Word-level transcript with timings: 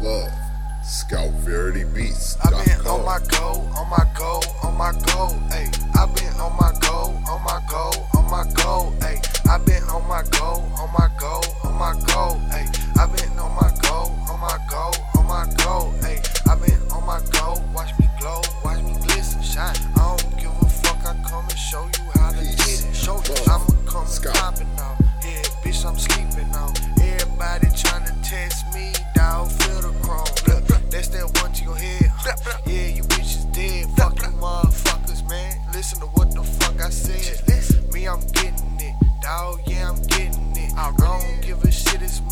love. 0.00 0.32
Scout 0.82 1.30
Verity 1.42 1.84
Beats. 1.84 2.36
I 2.44 2.50
been 2.64 2.86
on 2.86 3.04
my 3.04 3.18
go, 3.28 3.66
on 3.76 3.90
my 3.90 4.06
go, 4.16 4.40
on 4.62 4.76
my 4.76 4.92
go, 4.92 5.34
ayy. 5.50 5.74
I 5.96 6.06
been 6.14 6.40
on 6.40 6.56
my 6.56 6.72
go, 6.80 7.12
on 7.26 7.42
my 7.42 7.60
go, 7.68 7.90
on 8.14 8.30
my 8.30 8.44
go, 8.54 8.92
ayy. 9.00 9.18
I 9.48 9.58
been 9.58 9.82
on 9.84 10.06
my 10.06 10.22
go, 10.30 10.62
on 10.78 10.92
my 10.92 11.08
go, 11.18 11.40
on 11.64 11.74
my 11.74 11.92
go, 12.06 12.38
ayy. 12.54 12.70
I 12.96 13.06
been 13.06 13.38
on 13.38 13.54
my 13.56 13.72
go, 13.82 14.14
on 14.30 14.40
my 14.40 14.58
go, 14.70 14.92
on 15.18 15.26
my 15.26 15.44
go, 15.56 15.92
ayy. 16.06 16.22
I 16.48 16.54
been 16.54 16.80
on 16.92 17.04
my 17.04 17.20
go, 17.32 17.60
watch 17.74 17.98
me 17.98 18.08
glow, 18.20 18.40
watch 18.64 18.82
me 18.84 18.94
glisten, 19.06 19.42
shine. 19.42 19.74
I 19.96 20.16
don't 20.16 20.38
give 20.38 20.50
a 20.50 20.68
fuck, 20.68 21.04
I 21.04 21.20
come 21.28 21.48
and 21.48 21.58
show 21.58 21.82
you 21.82 22.10
how 22.14 22.30
to 22.30 22.44
get 22.44 22.84
it. 22.84 22.94
Show 22.94 23.16
you, 23.16 23.34
I'ma 23.50 23.66
come 23.86 24.06
and 24.06 24.76
now. 24.76 24.96
Yeah, 25.24 25.42
bitch, 25.64 25.84
I'm 25.84 25.98
sleeping 25.98 26.48
now. 26.50 26.95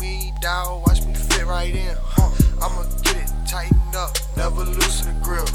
Me, 0.05 0.33
dawg. 0.41 0.85
Watch 0.85 1.05
me 1.05 1.13
fit 1.13 1.45
right 1.45 1.73
in. 1.73 1.95
Huh. 2.15 2.31
I'ma 2.61 2.83
get 3.03 3.17
it, 3.17 3.31
tighten 3.47 3.77
up, 3.95 4.11
never 4.37 4.63
loosen 4.63 5.05
the 5.07 5.25
grip. 5.25 5.47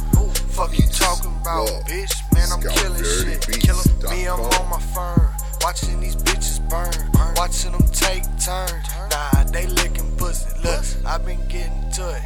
Fuck 0.56 0.76
you 0.78 0.86
talking 0.88 1.32
about, 1.40 1.68
bitch? 1.88 2.14
Man, 2.34 2.48
I'm 2.52 2.60
killing 2.60 3.04
shit. 3.04 3.40
Killing 3.64 3.90
me, 4.10 4.28
I'm 4.28 4.40
on 4.40 4.68
my 4.68 4.80
firm. 4.94 5.30
Watching 5.62 6.00
these 6.00 6.16
bitches 6.16 6.58
burn. 6.68 6.92
Watching 7.36 7.72
them 7.72 7.86
take 7.88 8.24
turns. 8.38 8.86
Nah, 9.10 9.44
they 9.44 9.66
licking 9.66 10.10
pussy. 10.16 10.50
Look, 10.64 10.84
I 11.06 11.18
been 11.18 11.40
getting 11.48 11.90
to 11.96 12.04
it. 12.16 12.22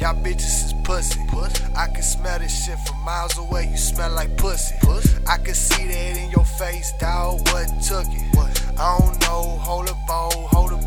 Y'all 0.00 0.14
bitches 0.24 0.66
is 0.66 0.74
pussy. 0.84 1.20
I 1.76 1.86
can 1.86 2.02
smell 2.02 2.38
this 2.38 2.64
shit 2.64 2.78
from 2.86 2.98
miles 3.04 3.36
away. 3.38 3.68
You 3.70 3.76
smell 3.76 4.12
like 4.12 4.36
pussy. 4.36 4.74
I 5.28 5.36
can 5.38 5.54
see 5.54 5.86
that 5.86 6.16
in 6.16 6.30
your 6.30 6.44
face, 6.44 6.92
dawg. 6.98 7.46
What 7.50 7.66
took 7.82 8.06
it? 8.08 8.36
What? 8.36 8.50
I 8.78 8.98
don't 8.98 9.20
know. 9.22 9.58
Hold 9.68 9.88
a 9.88 9.94
bowl, 10.08 10.32
oh, 10.34 10.48
hold 10.52 10.72
a 10.72 10.77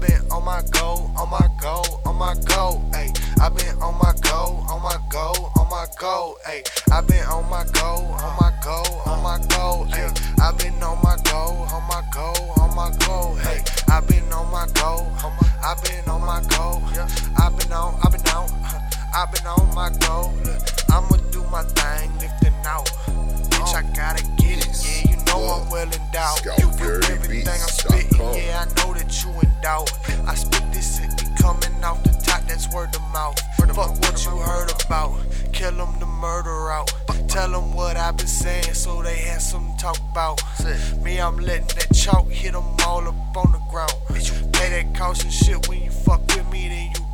Look, 0.00 0.10
I 0.10 0.18
been 0.18 0.30
on 0.30 0.44
my 0.44 0.62
go, 0.70 1.10
on 1.16 1.30
my 1.30 1.48
go, 1.60 1.82
on 2.04 2.16
my 2.16 2.34
go. 2.46 2.82
Ayy, 2.92 3.40
I've 3.40 3.56
been 3.56 3.76
on 3.82 3.98
my 3.98 4.12
go, 4.22 4.64
on 4.68 4.82
my 4.82 4.98
go, 5.10 5.50
on 5.56 5.68
my 5.70 5.86
go. 5.98 6.36
Ayy, 6.46 6.92
I've 6.92 7.06
been 7.06 7.24
on 7.26 7.48
my 7.50 7.64
go, 7.72 8.06
on 8.18 8.36
my 8.40 8.52
go, 8.62 8.82
on 9.06 9.22
my 9.22 9.38
go. 9.48 9.86
Ayy, 9.90 10.40
I've 10.40 10.56
been 10.58 10.82
on 10.82 10.98
my 11.02 11.16
go, 11.24 11.66
on 11.72 11.82
my 11.88 12.02
go, 12.12 12.32
on 12.60 12.74
my 12.74 12.90
go. 13.06 13.36
Ayy, 13.40 13.90
I've 13.90 14.06
been 14.06 14.32
on 14.32 14.50
my 14.50 14.66
go, 14.74 15.06
on 15.24 15.32
my, 15.36 15.50
I 15.62 15.74
been 15.82 16.08
on 16.08 16.20
my 16.22 16.40
go. 16.48 16.82
I've 17.38 17.56
been 17.58 17.72
on, 17.72 18.00
I've 18.02 18.12
been 18.12 18.26
on, 18.32 18.50
I've 19.14 19.32
been 19.32 19.46
on 19.46 19.74
my 19.74 19.90
go. 20.00 20.32
I'ma 20.88 21.16
do 21.30 21.44
my 21.50 21.62
thing, 21.62 22.10
lifting 22.18 22.54
out. 22.64 22.86
Bitch, 23.50 23.74
I 23.74 23.82
gotta 23.94 24.22
get 24.36 24.66
it. 24.66 24.70
Yeah, 24.82 25.10
you 25.10 25.24
know 25.26 25.40
I'm 25.40 25.70
well 25.70 25.92
endowed. 25.92 26.39
Mouth. 33.20 33.38
Fuck 33.76 33.92
what 34.02 34.24
you 34.24 34.36
heard 34.50 34.70
about. 34.84 35.12
Kill 35.52 35.72
them 35.72 35.92
the 35.98 36.06
murder 36.06 36.70
out. 36.70 36.92
Tell 37.28 37.50
them 37.50 37.74
what 37.74 37.96
i 37.96 38.10
been 38.10 38.26
saying 38.26 38.74
so 38.74 39.02
they 39.02 39.18
have 39.30 39.42
something 39.42 39.76
to 39.76 39.82
talk 39.82 39.98
about. 40.10 40.36
Me, 41.04 41.20
I'm 41.20 41.36
letting 41.38 41.70
that 41.76 41.88
chalk 41.94 42.26
hit 42.28 42.52
them 42.52 42.64
all 42.86 43.06
up 43.06 43.36
on 43.36 43.52
the 43.52 43.62
ground. 43.70 43.96
Play 44.54 44.68
that 44.74 44.94
caution 44.94 45.30
shit 45.30 45.68
when 45.68 45.82
you 45.84 45.90
fuck 45.90 46.22
with 46.34 46.48
me, 46.50 46.68
then 46.68 46.86
you 46.94 47.09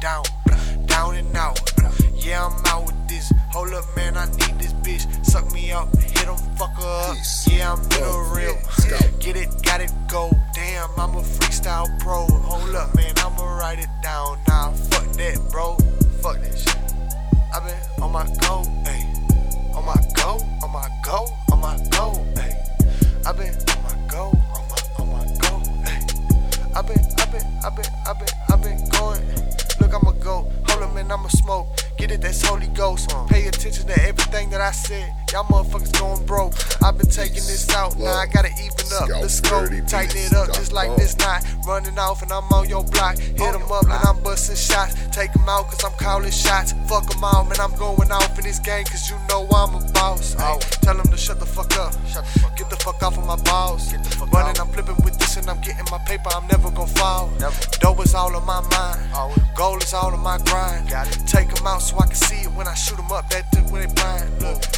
i 27.64 27.70
been, 27.70 27.84
i 28.06 28.12
been, 28.12 28.28
i 28.50 28.56
been, 28.56 28.88
going. 28.90 29.22
Look, 29.80 29.94
I'ma 29.94 30.12
go. 30.12 30.50
Hold 30.68 30.82
up, 30.82 30.94
man, 30.94 31.10
I'ma 31.10 31.28
smoke. 31.28 31.68
Get 31.96 32.10
it, 32.10 32.20
that's 32.20 32.42
Holy 32.42 32.66
Ghost. 32.68 33.10
Pay 33.28 33.46
attention 33.48 33.86
to 33.86 34.02
everything 34.02 34.50
that 34.50 34.60
I 34.60 34.70
said. 34.70 35.14
Y'all 35.32 35.44
motherfuckers 35.44 35.98
going 35.98 36.24
broke. 36.26 36.54
I've 36.82 36.98
been 36.98 37.08
taking 37.08 37.44
this 37.48 37.68
out. 37.70 37.98
Now 37.98 38.12
I 38.12 38.26
gotta 38.26 38.50
even 38.60 38.86
up. 39.00 39.08
Let's 39.08 39.40
go. 39.40 39.66
Tighten 39.86 40.18
it 40.18 40.32
up 40.32 40.52
just 40.52 40.72
like 40.72 40.94
this 40.96 41.16
night. 41.18 41.44
Running 41.66 41.98
off 41.98 42.22
and 42.22 42.30
I'm 42.32 42.44
on 42.52 42.68
your 42.68 42.84
block. 42.84 43.18
Hit 43.18 43.36
them 43.36 43.70
up 43.72 43.84
and 43.84 43.92
I'm 43.92 44.22
busting 44.22 44.56
shots. 44.56 44.94
Take 45.10 45.32
them 45.32 45.48
out 45.48 45.68
cause 45.68 45.82
I'm 45.84 45.92
calling 45.98 46.30
shots. 46.30 46.74
Fuck 46.86 47.08
them 47.08 47.24
out, 47.24 47.48
man. 47.48 47.60
I'm 47.60 47.74
going 47.76 48.12
off 48.12 48.38
in 48.38 48.44
this 48.44 48.58
game 48.58 48.84
cause 48.84 49.10
you 49.10 49.16
know 49.28 49.48
I'm 49.50 49.74
a 49.74 49.92
boss. 49.92 50.36
Oh, 50.38 50.58
tell 50.82 50.96
them 50.96 51.08
to 51.08 51.16
shut 51.16 51.40
the 51.40 51.46
fuck 51.46 51.76
up. 51.76 51.92
Get 52.56 52.70
the 52.70 52.76
fuck 52.76 53.02
off 53.02 53.18
of 53.18 53.26
my 53.26 53.36
balls. 53.36 53.92
Running, 54.32 54.60
I'm 54.60 54.68
flipping 54.68 55.02
with 55.04 55.18
paper. 56.16 56.30
I'm 56.34 56.46
never 56.46 56.70
gonna 56.70 56.86
fall. 56.86 57.30
Dope 57.80 58.04
is 58.04 58.14
all 58.14 58.34
on 58.34 58.44
my 58.46 58.60
mind. 58.60 59.00
Goal 59.54 59.78
is 59.78 59.94
all 59.94 60.12
on 60.12 60.20
my 60.20 60.38
grind. 60.38 60.88
Take 61.26 61.54
them 61.54 61.66
out 61.66 61.82
so 61.82 61.98
I 61.98 62.06
can 62.06 62.14
see 62.14 62.42
it 62.42 62.52
when 62.52 62.66
I 62.66 62.74
shoot 62.74 62.96
them 62.96 63.10
up. 63.12 63.28
That 63.30 63.44
when 63.70 63.86
they 63.86 63.94
blind. 63.94 64.42
Look. 64.42 64.75